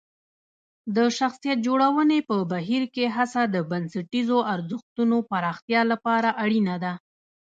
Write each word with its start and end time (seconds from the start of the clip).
د 0.95 0.97
شخصیت 1.17 1.57
جوړونې 1.67 2.19
په 2.29 2.35
بهیر 2.51 2.83
کې 2.95 3.05
هڅه 3.15 3.41
د 3.53 3.55
بنسټیزو 3.69 4.37
ارزښتونو 4.53 5.17
پراختیا 5.31 5.81
لپاره 5.91 6.29
اړینه 6.43 6.75
ده. 6.83 6.93